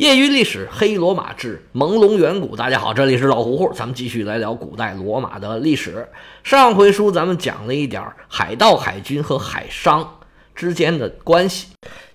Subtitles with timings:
[0.00, 2.56] 业余历史，黑罗马志朦胧远古。
[2.56, 6.08] 大家好，这里是老胡胡，咱们继续来聊古代罗马的历史。
[6.42, 10.20] 上回书咱们讲了一点海盗、海军和海商
[10.54, 11.66] 之间的关系，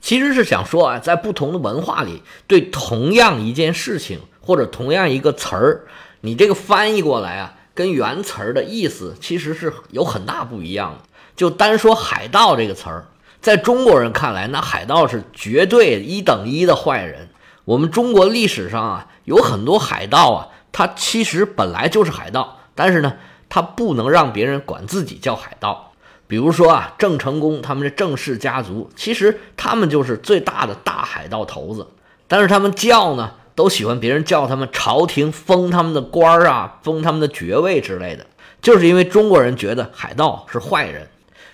[0.01, 5.83] 其实是想说啊，在不同的文化里，对同样一件事情或者同样一个词儿，
[6.21, 11.07] 你这个翻译过来啊，跟原词儿的意思其实是有很大不一样的。
[11.35, 13.05] 就单说海盗这个词儿，
[13.39, 17.29] 在中国人看来，那海盗是绝对一等一的坏人。
[17.65, 23.13] 我们中国历史上啊，有很多海盗啊，他其实本来就是海盗，但是呢，
[23.49, 25.91] 他不能让别人管自己叫海盗。
[26.27, 31.87] 比如说啊，郑成功他们这郑氏家族，其实他们就是最大的大海盗头子，
[32.27, 38.25] 但是他们叫呢，都喜欢别人叫他们朝廷封他们的官儿啊，封他们的爵位之类的，
[38.61, 41.07] 就是因为中国人觉得海盗是坏人，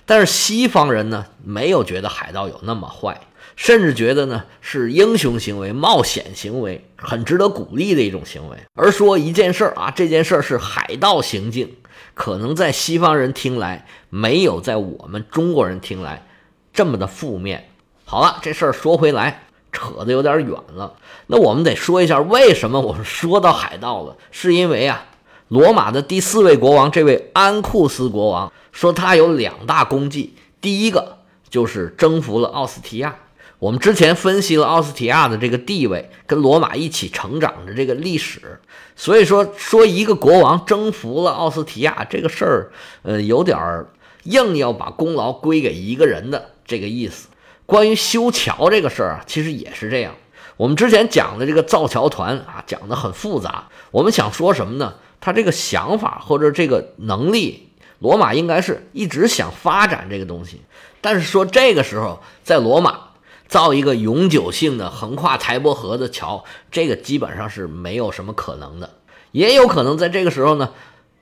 [0.05, 3.19] 但是西方人呢，没有觉得海盗有那么坏。
[3.55, 8.57] 甚至觉得呢是英雄行为、冒险行为，很值得鼓励的一种行为。
[8.73, 11.75] 而说一件事儿啊，这件事儿是海盗行径，
[12.13, 16.25] 可能在西方人听来没有在我们中国人听来
[16.73, 17.69] 这么的负面。
[18.05, 20.95] 好了，这事儿说回来，扯得有点远了。
[21.27, 24.17] 那我们得说一下，为什么我们说到海盗了？
[24.31, 25.05] 是因为啊，
[25.47, 33.15] 罗马的第四位国王，这位安库斯国王，说他有两大功绩，第一个就是征服了奥斯提亚。
[33.61, 38.59] 我们之前分析了奥斯提亚的这个地位，跟罗马一起成长的这个历史，
[38.95, 42.71] 所以说说一个国王征服了奥斯提亚这个事儿，
[43.03, 43.87] 呃，有点儿
[44.23, 47.27] 硬要把功劳归给一个人的这个意思。
[47.67, 50.15] 关于修桥这个事儿啊，其实也是这样。
[50.57, 53.67] 我们之前讲的这个造桥团啊，讲的很复杂。
[53.91, 54.95] 我们想说什么呢？
[55.19, 60.61] 他这个想法或者这个能力，罗马应该是一直想发展这个东西，
[60.99, 63.10] 但是说这个时候在罗马。
[63.51, 68.89] 造一个永久性的横跨台伯河的桥，这个基本上是没有什么可能的。
[69.33, 70.69] 也有可能在这个时候呢，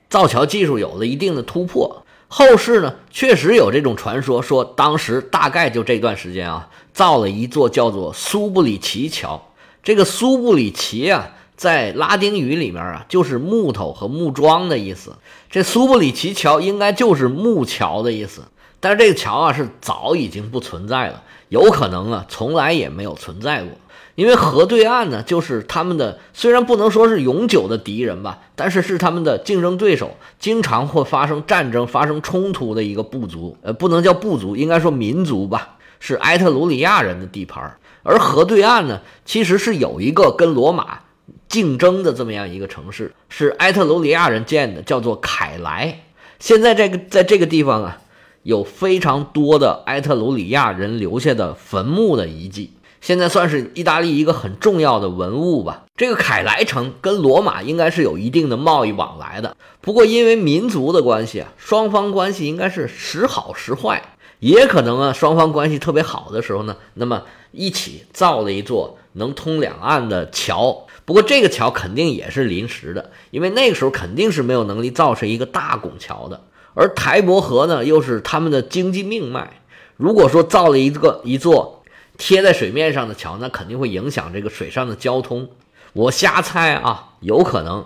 [0.08, 2.06] 造桥技术有了一定的突破。
[2.28, 9.48] 后世呢，确实有这种传说，说当时大概就这段时间啊，造了一座叫做苏布里奇桥。
[9.82, 15.16] 这个苏布里奇啊，在拉丁语里面啊，就是木头和木桩的意思。
[15.50, 18.42] 这苏布里奇桥应该就是木桥的意思。
[18.78, 21.24] 但是这个桥啊，是早已经不存在了。
[21.50, 23.72] 有可能啊，从来也没有存在过，
[24.14, 37.76] 因为河对岸呢，就是他们的虽然不能说是永久的敌人吧，但是是他们的竞争对手，经常会发生战争、发生冲突的一个部族，呃，不能叫部族，应该说民族吧，是埃特鲁里亚人的地盘。
[38.04, 41.00] 而河对岸呢，其实是有一个跟罗马
[41.48, 46.02] 竞争的这么样一个城市，是埃特鲁里亚人建的，叫做凯莱。
[46.38, 47.98] 现在这个在这个地方啊。
[48.42, 55.84] 有非常多的埃特鲁里亚人留下的坟墓的遗迹，现在算是意大利一个很重要的文物吧。
[55.96, 70.86] 这个凯莱城跟罗马应该是有一定的贸易往来的，不过因为民族的关系啊，双方关系应该是时好时坏，也可能啊，双方关系特别好的时候呢，那么一起造了一座能通两岸的桥。
[71.04, 76.40] 不过这个桥肯定也是临时的，因为那个时候肯定是没有能力造成一个大拱桥的。
[76.74, 79.60] 而台伯河呢，又是他们的经济命脉。
[79.96, 81.82] 如果说造了一个一座
[82.16, 85.48] 贴在水面上的桥，那肯定会影响这个水上的交通。
[85.92, 87.84] 我瞎猜啊，有可能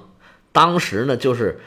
[0.52, 1.60] 当时呢，就是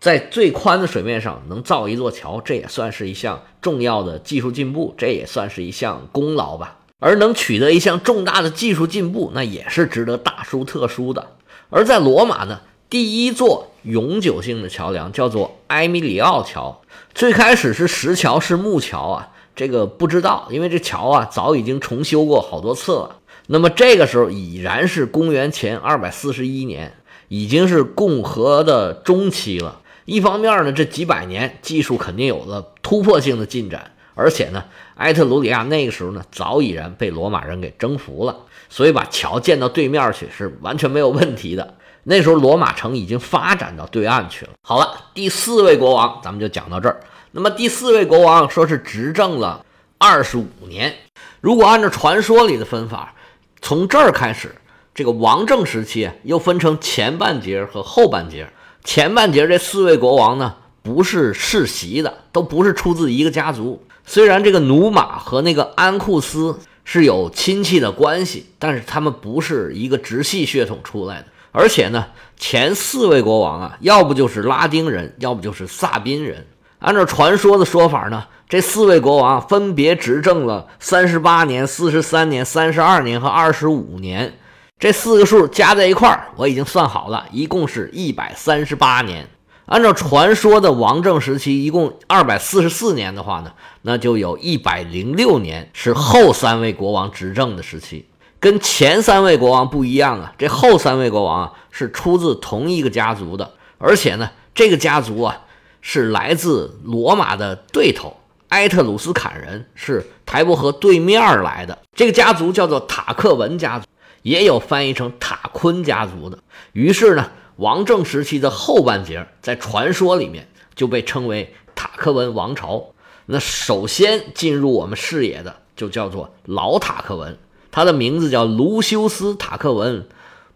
[0.00, 6.78] 在最宽的水面上能造一座桥，这也算是一项重要的技术进步，这也算是一项功劳吧。
[7.00, 11.32] 而能取得一项重大的技术进步，那也是值得大书特书的。
[11.68, 12.60] 而在罗马呢？
[12.88, 16.80] 第一座永久性的桥梁叫做埃米里奥桥，
[17.14, 23.18] 最开始是石桥，是木桥啊，这个不知道，因为这桥啊早已经重修过好多次了。
[23.46, 26.94] 那么这个时候已然是公元前二百四十一年，
[27.28, 29.82] 已经是共和的中期了。
[30.06, 38.34] 一方面呢，这几百年技术肯定有了突破性的进展，而且呢，埃特鲁里亚那个时候呢早已然被罗马人给征服了，
[38.70, 41.74] 所以把桥建到对面去是完全没有问题的。
[42.04, 44.52] 那时候罗马城已经发展到对岸去了。
[44.62, 47.00] 好了，第四位国王咱们就讲到这儿。
[47.32, 49.64] 那么第四位国王说是执政了
[49.98, 50.94] 二十五年。
[51.40, 53.14] 如果按照传说里的分法，
[53.60, 54.54] 从这儿开始，
[54.94, 58.46] 这个王政时期又分成前半截和后半截。
[58.84, 63.82] 前半截这四位国王呢，不是世袭的，都不是出自一个家族。
[64.06, 71.26] 虽然这个努马和那个安库斯是有亲戚的关系，但是他们不是一个直系血统出来的。
[71.56, 72.06] 而且呢，
[72.36, 76.44] 前四位国王啊，要不就是拉丁人，要不就是萨宾人。
[76.80, 84.34] 按照传说的说法呢，这四位国王分别执政了三十八年、四十三年、三十二年和二十五年。
[84.80, 89.28] 这四个数加在一块儿，我已经算好了，一共是一百三十八年。
[89.66, 93.52] 按照传说的王政时期，一共二百四十四年的话呢，
[93.82, 98.06] 那就有一百零六年是后三位国王执政的时期。
[98.44, 105.40] 跟前三位国王不一样啊，这后三位国王啊是出自同一个家族的，而且呢，这个家族啊
[105.80, 108.14] 是来自罗马的对头
[108.48, 111.78] 埃特鲁斯坎人，是台伯河对面来的。
[111.94, 113.86] 这个家族叫做塔克文家族，
[114.20, 116.38] 也有翻译成塔昆家族的。
[116.72, 117.30] 于是呢。
[117.58, 122.84] 王政时期的后半截，在传说里面就被称为塔克文王朝。
[123.26, 127.38] 那首先进入我们视野的，就叫做老塔克文，
[127.74, 130.02] 他的名字叫卢修斯·塔克文·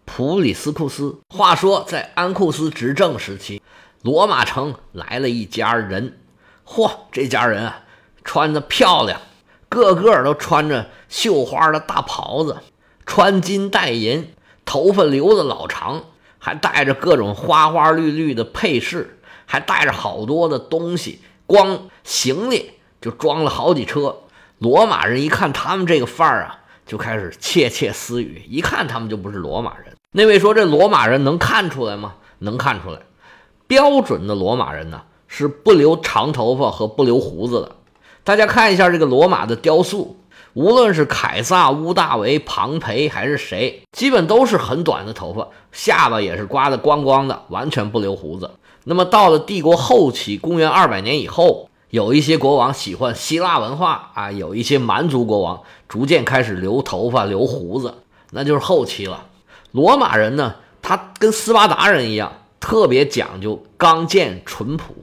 [0.05, 1.17] 普里斯库斯。
[1.35, 3.61] 话说，在安库斯执政时期，
[4.03, 6.17] 罗马城来了一家人。
[6.65, 7.81] 嚯，这家人啊，
[8.23, 9.19] 穿的漂亮，
[9.67, 12.59] 个个都穿着绣花的大袍子，
[13.05, 14.33] 穿金戴银，
[14.63, 16.03] 头发留的老长。
[16.41, 24.19] 还带着各种花花绿绿的配饰，还带着好多的东西，光行李就装了好几车。
[24.59, 28.41] 罗马人一看他们这个范儿啊，就开始窃窃私语。
[28.49, 29.95] 一看他们就不是罗马人。
[30.11, 32.99] 那位说：“这罗马人能看出来吗？”能看出来。
[33.67, 37.75] 标准的罗马人呢，是不留长头发和不留胡子的。
[38.23, 40.17] 大家看一下这个罗马的雕塑。
[40.53, 48.49] 无论是凯撒、乌大维、庞培还是谁，基本都是很短的头发，下巴也是刮得光光的，完全不留胡子。
[48.85, 57.95] 那么到了帝国后期，公元二百年以后，有一些国王喜欢希腊文化啊，有一些蛮族国王逐渐开始留头发、留胡子，
[58.29, 59.25] 那就是后期了。
[59.71, 64.93] 罗马人呢，他跟斯巴达人一样，特别讲究刚健淳朴，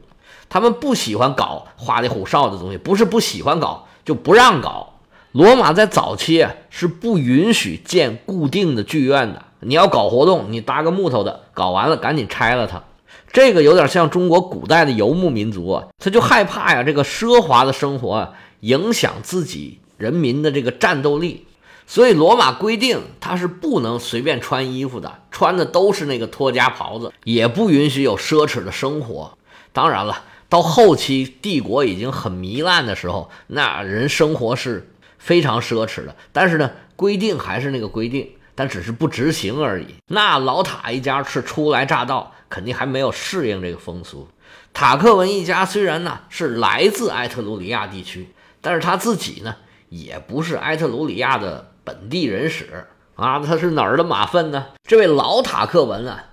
[0.48, 4.92] 他们不喜欢搞花里胡哨的东西，不是不喜欢搞，就不让搞。
[5.32, 9.42] 罗马在早期啊是不允许建固定的剧院的。
[9.60, 12.84] 你要搞活动，你搭个木头的，搞完了赶紧拆了它。
[13.32, 21.46] 这个有点像中国古代的游牧民族啊，他就害怕呀，这个奢华的生活啊影响自己人民的这个战斗力。
[21.86, 29.36] 所以罗马规定他是不能随便穿衣服的，穿的都是那个托家袍子，也不允许有奢侈的生活。
[29.72, 34.90] 当然了，到后期帝国已经很糜烂的时候，那人生活是。
[35.18, 39.86] 非常奢侈的，但是呢，规定还是那个规定，但只是不执行而已。
[40.06, 44.28] 那老塔一家是初来乍到，肯定还没有适应这个风俗。
[44.72, 48.28] 塔克文一家虽然呢是来自埃特鲁里亚地区，
[48.60, 49.56] 但是他自己呢
[49.88, 54.66] 也不是埃特鲁里亚的本地人史啊，他是哪儿的马粪呢？
[54.86, 56.26] 这位老塔克文啊，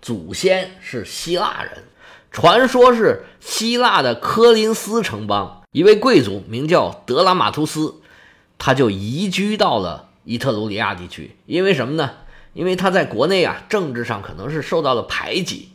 [0.00, 1.84] 祖先是希腊人，
[2.30, 7.96] 传说是希腊的科林斯城邦一位贵族，名叫德拉马图斯。
[8.60, 12.10] 他就移居到了伊特鲁里亚地区，因为什么呢？
[12.58, 15.68] 因为他在国内啊，政治上可能是受到了排挤。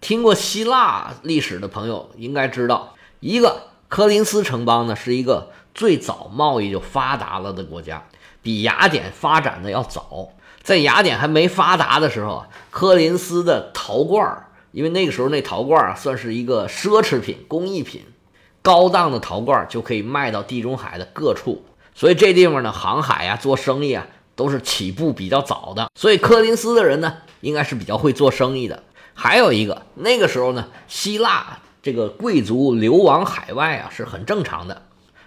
[0.00, 8.08] 听过希腊历史的朋友应该知道，一个科林斯城邦呢，是一个最早贸易就发达了的国家，
[8.42, 10.30] 比雅典发展的要早。
[10.60, 18.02] 在雅典还没发达的时候啊，科林斯的陶罐，因为那个时候那陶罐啊算是一个奢侈品、工艺品，
[18.60, 21.64] 高档的陶罐就可以卖到地中海的各处。
[21.94, 25.88] 所以这地方呢，航海呀、做生意啊，都是起步比较早的。
[25.98, 28.82] 所以科林斯的人呢，应该是比较会做生意的。
[29.14, 34.82] 还有一个，那个时候呢，希腊这个贵族流亡海外啊，是很正常的。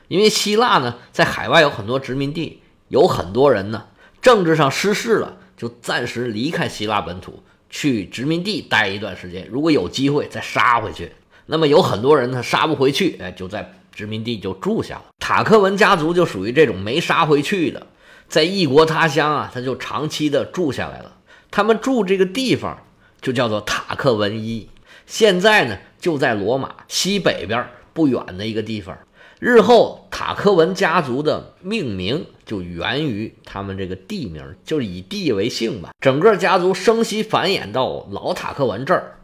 [0.08, 3.86] 因为希腊呢，在海外有很多殖民地，有很多人呢，
[4.22, 9.48] 政治上失势了，就暂时离开希腊本土，去殖民地待一段时间。
[9.50, 11.14] 如果有机会再杀回去，
[11.46, 13.74] 那么有很多人呢杀不回去，哎，就在。
[13.98, 17.88] 殖民地就住下了，塔克文家族就属于这种没杀回去的，
[18.28, 21.18] 在异国他乡啊，他就长期的住下来了。
[21.50, 22.78] 他们住这个地方
[23.22, 24.70] 就叫做塔克文伊，
[25.06, 28.98] 现在呢就在罗马西北边不远的一个地方。
[29.40, 35.92] 日后塔克文家族的命名就源于他们这个地名，就是以地为姓吧。
[36.00, 39.20] 整个家族生息繁衍到老塔克文这儿，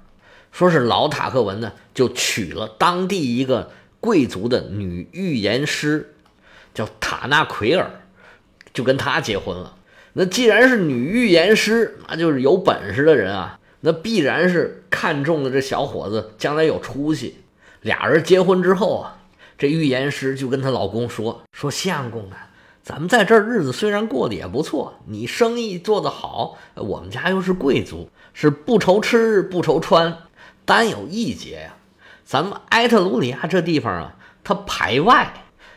[0.51, 3.71] 说是老塔克文呢就娶了当地一个。
[4.03, 6.15] 贵族的女预言师
[6.73, 8.02] 叫塔纳奎尔，
[8.73, 9.75] 就跟他结婚了。
[10.13, 17.37] 那既然是女预言师，那就是有本事的人啊，那必然是看中了这小伙子将来有出息。
[17.81, 19.17] 俩人结婚之后啊，
[19.57, 22.49] 这预言师就跟她老公说：“说相公啊，
[22.83, 30.17] 咱们在这儿日子虽然过得也不错，你生意做得好，我们家又是贵族，是不愁吃不愁穿，
[30.63, 31.75] 单有一节呀。”
[32.23, 35.33] 咱们埃特鲁里亚这地方啊，它排外。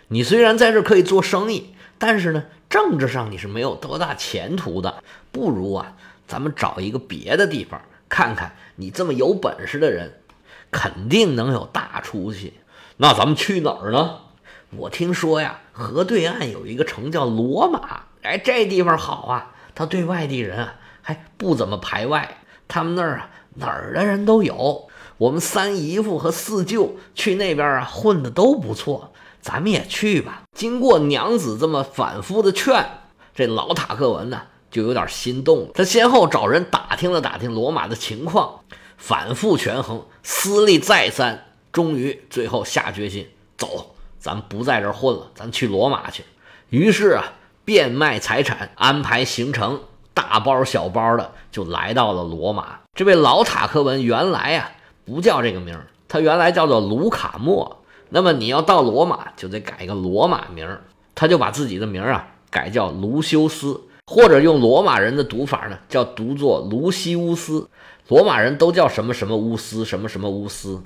[0.09, 5.95] 你虽然在这可以做生意，但是呢，政治上你是没有多大前途的，不如啊，
[6.27, 8.55] 咱们找一个别的地方看看。
[8.77, 10.21] 你这么有本事的人，
[10.71, 12.53] 肯定能有大出息。
[12.99, 14.19] 那咱们去哪儿呢？
[14.77, 22.39] 我听说呀，河对岸有一个城叫罗马，哎，这地方好啊，他对外地人啊还不怎么排外。
[22.69, 24.89] 他们那儿啊，哪儿的人都有。
[25.19, 29.13] 我们三姨夫和四舅去那边啊，混的都不错。
[29.47, 30.43] 咱们也去吧。
[30.57, 32.85] 经过娘子这么反复的劝，
[33.33, 35.69] 这老塔克文呢就有点心动了。
[35.73, 38.63] 他先后找人打听了打听罗马的情况，
[38.97, 46.25] 反复权衡，思虑再三，终于最后下决心：走，咱不在这混了，咱去罗马去。
[46.71, 47.35] 于是啊，
[47.65, 52.81] 变卖财产，安排行程，大包小包的就来到了罗马。
[52.97, 54.73] 这位老塔克文原来啊
[55.05, 57.85] 不叫这个名儿，他原来叫做卢卡莫。
[58.09, 60.83] 那么你要到罗马，就得改一个罗马名儿，
[61.15, 67.69] 他就把自己的名儿啊改叫卢修斯，或者用罗马人的读法呢，叫读作卢西乌斯。
[68.09, 70.81] 罗马人都叫什么什么乌斯，什么什么乌斯。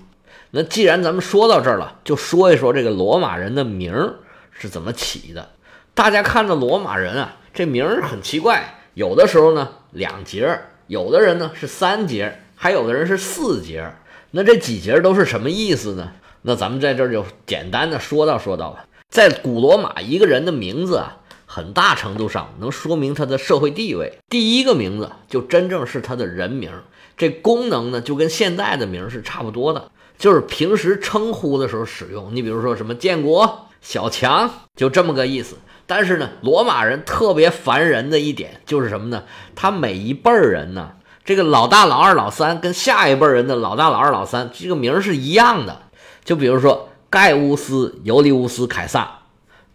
[0.52, 5.50] 那既然咱们说到这儿了，就说一说这个罗马人的名儿是怎么起的。
[5.92, 13.92] 大家看到罗马人啊，这名儿很奇怪，有的时候呢两节，有的人呢是三节，还有的人是四节。
[14.30, 16.12] 那这几节都是什么意思呢？
[16.42, 18.84] 那咱们在这儿就简单的说道说道吧。
[19.08, 21.16] 在古罗马，一个人的名字啊，
[21.46, 24.18] 很大程度上能说明他的社会地位。
[24.28, 26.70] 第一个名字就真正是他的人名，
[27.16, 32.34] 这功能呢就跟现在的名是差不多的，就是平时称呼的时候使用。
[32.34, 35.56] 你比如说什么建国、小强，就这么个意思。
[35.86, 39.24] 但是呢，罗马人特别烦人的一点就是什么呢？
[39.56, 40.92] 他每一辈儿人呢，
[41.24, 45.89] 这个老大、老二、老三跟下一辈人的老大、老二、老三这个名是一样的。
[46.24, 49.20] 就比如说盖乌斯、尤利乌斯、凯撒，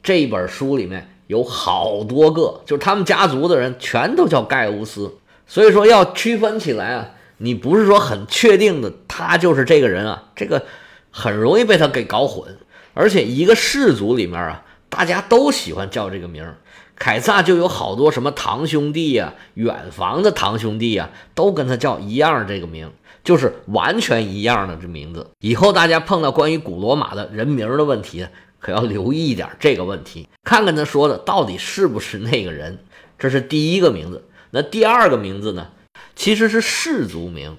[0.02, 10.66] 这本书里面有好多个，就是他们家族的人全都叫盖乌斯，所以说要区分起来啊，你不是说很确定的他就是这个人啊，这个
[11.12, 12.58] 很容易被他给搞混。
[12.94, 16.56] 而且一个氏族里面啊，大家都喜欢叫这个名儿，
[16.96, 22.90] 凯撒就有好多什么堂兄弟呀、远房的堂兄弟呀，都跟他叫一样这个名。
[23.26, 28.28] 就是完全一样的这名字，以后大家碰到关于古罗马的人名的问题，
[28.60, 32.78] 可要留意一点这个问题，看看他说的到底是不是那个人。
[33.18, 34.26] 这是第一个名字。
[34.52, 35.70] 那第二个名字呢？
[36.16, 37.58] 其实是氏族名。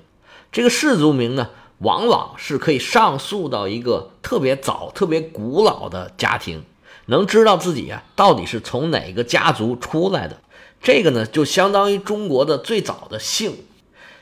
[0.53, 6.63] 这个氏族名呢，往往是可以上溯到一个特别早、特别古老的家庭，
[7.07, 10.41] 能知道自己啊到底是从哪个家族出来的。
[10.81, 13.57] 这个呢，就相当于中国的最早的姓。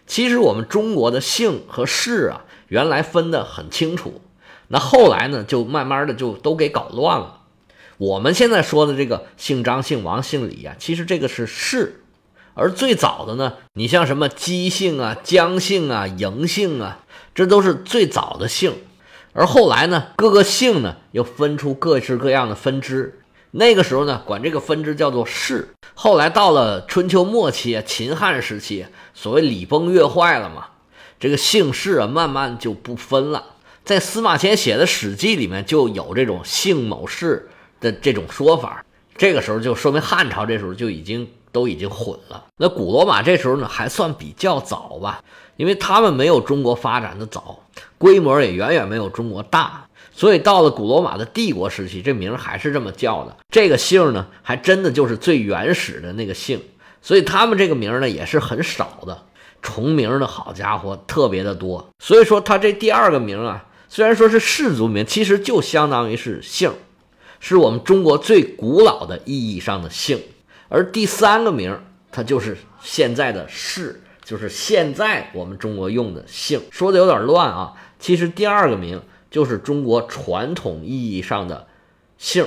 [0.07, 4.21] 其实我们中国的姓和氏啊，原来分得很清楚，
[4.69, 7.41] 那后来呢，就慢慢的就都给搞乱了。
[7.97, 12.03] 我们现在说的这个姓张、姓王、姓李啊，其实这个是氏，
[12.55, 17.01] 而最早的呢，你像什么姬姓啊、姜姓啊、嬴姓啊，
[17.35, 18.75] 这都是最早的姓。
[19.33, 23.21] 而后来呢，各个姓呢又分出各式各样的分支。
[23.57, 25.69] 那个时候呢，管这个分支叫做氏。
[25.95, 28.85] 后来到了春秋末期啊，秦汉时期，
[29.15, 30.67] 所谓礼崩乐坏了嘛，
[31.21, 33.45] 这个姓氏啊，慢慢就不分了。
[33.85, 38.85] 在司马迁写的《史记》里面就有这种姓某氏的这种说法。
[39.17, 42.47] 这个时候就说明汉朝这时候就已经都已经混了。
[42.57, 45.23] 那古罗马这时候呢，还算比较早吧，
[45.57, 47.61] 因为他们没有中国发展的早，
[47.99, 49.87] 规模也远远没有中国大。
[50.17, 53.37] 所以到了古罗马的帝国时期，这名还是这么叫的。
[53.51, 56.63] 这个姓呢，还真的就是最原始的那个姓。
[57.03, 59.25] 所以他们这个名呢，也是很少的。
[59.61, 61.89] 重名的好家伙，特别的多。
[61.99, 66.73] 所以说他这第二个名啊，虽然说是氏族名，其实就相当于是姓，
[67.41, 70.23] 是我们中国最古老的意义上的姓。
[70.69, 71.77] 而第三个名，
[72.13, 76.61] 它就是现在的氏，就是现在我们中国用的姓。
[76.71, 79.03] 说的有点乱啊，其实第二个名。
[79.35, 81.67] 就是中国传统意义上的
[82.19, 82.47] 姓，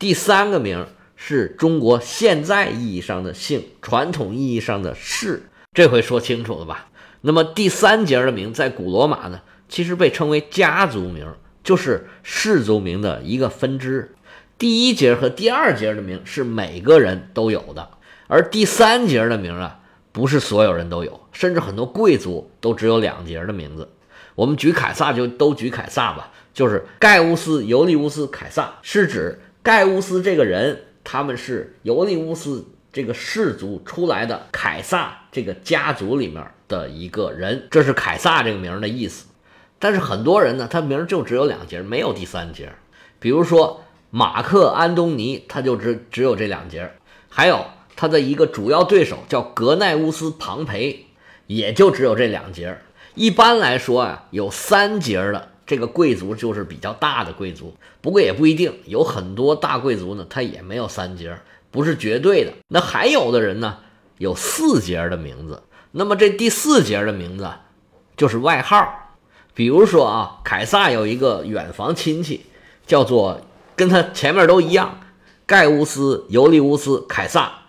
[0.00, 5.44] 第三个名是中国现在意义上的姓，传统意义上的氏。
[5.72, 6.88] 这回说清楚了吧？
[7.20, 11.24] 那么第三节的名在古罗马呢，其实被称为家族名，
[11.62, 14.12] 就是氏族名的一个分支。
[14.58, 17.90] 第一节和第二节的名是每个人都有的，
[18.26, 19.78] 而第三节的名啊，
[20.10, 23.88] 不是所有人都有，甚至很多贵族都只有两节的名字。
[24.36, 39.26] 我们举凯撒就都举凯撒吧，就是盖乌斯、尤利乌斯、凯撒，是指盖乌斯这个人，他们是尤利乌斯这个氏族出来的，凯撒这个家族里面的一个人，这是凯撒这个名的意思。
[39.78, 42.72] 但是很多人呢，他名就只有两节，没有第三节。
[43.18, 46.90] 比如说马克安东尼，他就只只有这两节
[47.28, 47.64] 还有
[47.96, 51.06] 他的一个主要对手叫格奈乌斯庞培，
[51.46, 52.78] 也就只有这两节
[53.16, 61.36] 一般来说啊，有三节的这个贵族就是比较大的贵族，不过也不一定，有很多大贵族呢，他也没有三节
[61.70, 62.52] 不是绝对的。
[62.68, 63.78] 那还有的人呢，
[64.18, 67.50] 有四节的名字，那么这第四节的名字
[68.16, 68.86] 就是外号。
[69.54, 72.44] 比如说啊，凯撒有一个远房亲戚，
[72.86, 73.40] 叫做
[73.74, 75.00] 跟他前面都一样，
[75.46, 77.60] 盖乌斯、尤利乌斯、凯撒，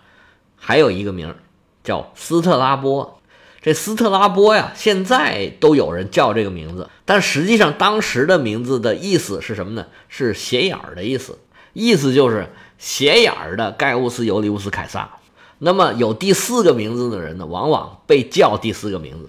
[0.56, 1.34] 还有一个名
[1.82, 3.17] 叫斯特拉波。
[3.60, 9.86] 这斯特拉波呀，现在都有人叫这个名字，但实际上当时的名字的意思是什么呢？
[10.08, 11.38] 是斜眼儿的意思，
[11.72, 15.10] 意思就是斜眼儿的盖乌斯、尤利乌斯、凯撒。
[15.58, 19.28] 那么有第四个名字的人呢，往往被叫第四个名字。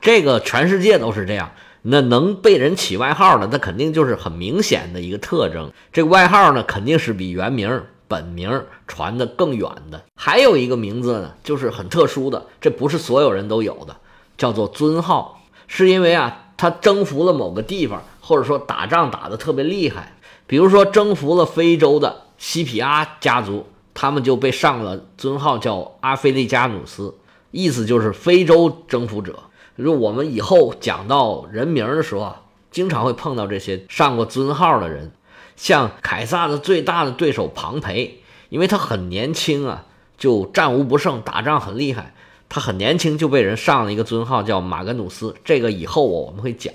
[0.00, 1.52] 这个全世界都是这样。
[1.86, 5.70] 那能被人起外号的，那肯定就是很明显的一个特征。
[5.92, 7.82] 这个外号呢，肯定是比原名。
[8.06, 13.96] 本名传的更远的，还有一个名字呢，就是很特殊的，这不是所有人都有的，
[14.36, 27.14] 叫做尊号，是因为啊，他征服了某个地方，或者说打仗打得特别厉害，比如说征服了非洲的西皮阿家族，他们就被上了尊号，叫阿非利加努斯，
[27.50, 29.38] 意思就是非洲征服者。
[29.76, 35.10] 如我们以后讲到人名的时候啊，经常会碰到这些上过尊号的人。
[35.56, 39.86] 像凯撒的最大的对手庞培，因为他很年轻啊，
[40.18, 42.14] 就战无不胜，打仗很厉害。
[42.48, 45.34] 他很年轻就被人上了一个尊号，叫马格努斯。
[45.44, 46.72] 这个以后我们会讲，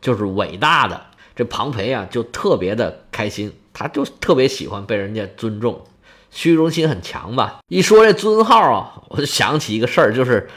[0.00, 1.00] 就是伟大的
[1.36, 5.82] 这庞培啊，就特别的开心，他就特别喜欢被人家尊重，
[6.30, 7.60] 虚荣心很强吧。
[7.68, 10.48] 一说这尊号啊，我就想起一个事儿，就是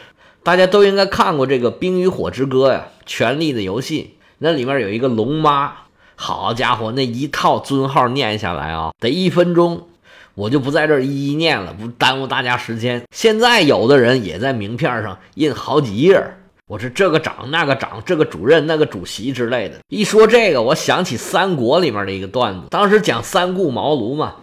[0.43, 5.86] 大家都应该看过这个《冰与火之歌》呀，《权力的游戏》，那里面有一个龙妈。
[6.19, 9.87] 好家伙，那一套尊号念下来啊，得一分钟，
[10.33, 13.03] 我就不在这儿一一念了，不耽误大家时间。
[13.11, 16.21] 现在有的人也在名片上印好几页，
[16.65, 19.77] 我是这个长那个长，这个主任那个主席之类的。
[19.89, 24.35] 一说这个，我想起三国里面的一个段子，当时讲三顾茅庐嘛，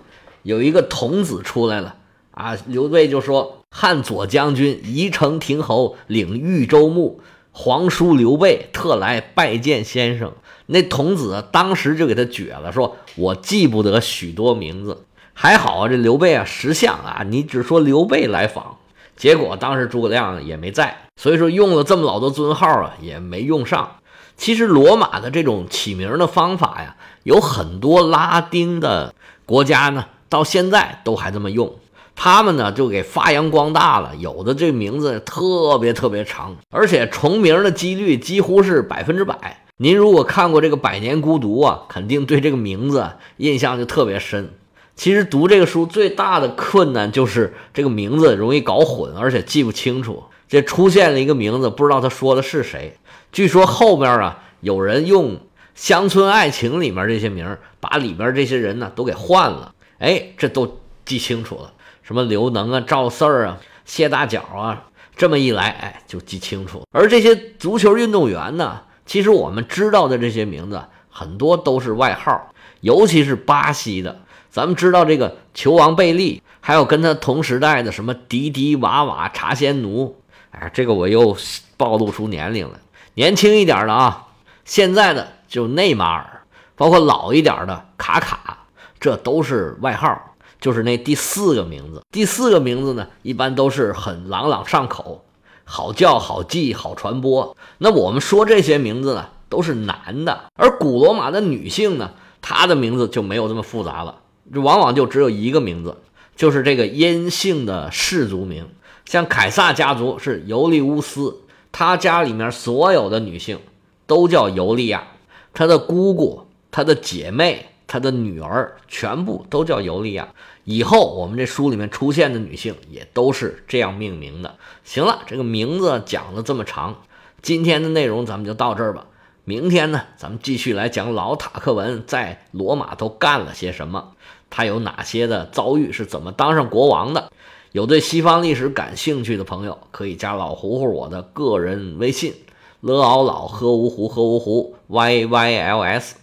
[0.44, 1.96] 有一个童子出来了
[2.30, 7.20] 啊，刘备就说：“汉左将军宜城亭侯领豫州牧，
[7.54, 10.32] 皇叔刘备特来拜见先生。”
[10.66, 18.76] 那童子当时就给他撅了，说：“我记不得许多名字，还好啊，这刘备啊识相啊，你只说刘备来访。”
[19.16, 23.96] 结果当时诸葛亮也没在，所以说用了这么老多尊号啊，也没用上。
[24.36, 29.14] 其实罗马的这种起名的方法呀，有很多拉丁的
[29.46, 31.76] 国家呢，到现在都还这么用。
[32.16, 39.64] 他们呢就给发扬光大了，有的这名字特别特别长，而且重名的几率几乎是百分之百。
[39.76, 44.50] 您如果看过这个《百年孤独》啊，肯定对这个名字印象就特别深。
[44.94, 50.22] 其实读这个书最大的困难就是这个名字容易搞混，而且记不清楚。
[50.46, 52.96] 这出现了一个名字，不知道他说的是谁。
[53.32, 55.32] 据说后面啊，有人用
[55.74, 59.74] 《乡村爱情》里面这些名儿把里边这些人呢都给换了。
[59.98, 61.72] 哎，这都记清楚了，
[62.06, 64.84] 什么刘能啊、赵四儿啊、谢大脚啊，
[65.16, 66.82] 这么一来，哎，就记清楚。
[66.92, 68.82] 而这些足球运动员呢？
[69.06, 74.20] 其实我们知道的这些名字很多都是外号，尤其是巴西的。
[74.50, 80.16] 咱们知道这个球王贝利，还有跟他同时代的什么迪迪、瓦瓦、查仙奴。
[80.50, 81.36] 哎，这个我又
[81.76, 82.78] 暴露出年龄了。
[83.14, 84.28] 年轻一点的啊，
[84.64, 86.42] 现在的就内马尔，
[86.76, 88.66] 包括老一点的卡卡，
[89.00, 90.33] 这都是外号，
[90.64, 92.00] 就是那第四个名字。
[92.10, 95.22] 第四个名字呢，一般都是很朗朗上口。
[95.66, 97.54] 好叫好记好传播。
[97.76, 104.20] 那我们说这些名字呢，都是男的，而古罗马的女性呢，她的名字就没有这么复杂了，
[104.54, 105.98] 就往往就只有一个名字，
[106.34, 108.66] 就是这个阴性的氏族名。
[109.04, 113.58] 像凯撒家族是尤利乌斯，他家里面所有的女性
[114.06, 115.08] 都叫尤利亚，
[115.52, 120.28] 他的姑姑、他的姐妹、他的女儿全部都叫尤利亚。
[120.64, 124.56] 以后我们这书里面出现的女性也都是这样命名的。
[124.82, 127.02] 行了，这个名字讲了这么长，
[127.42, 129.06] 今天的内容咱们就到这儿吧。
[129.44, 134.12] 明天呢，咱们继续来讲老塔克文在罗马都干了些什么，
[134.48, 137.30] 他有哪些的遭遇，是怎么当上国王的。
[137.72, 142.32] 有对西方历史感兴趣的朋友，可以加老胡胡我的个人微信
[142.80, 146.16] ：l 敖老喝芜湖喝芜湖 y y l s。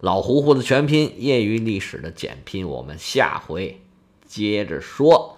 [0.00, 3.80] 老糊糊的全拼，业余历史的简拼，我们下回
[4.24, 5.36] 接着说。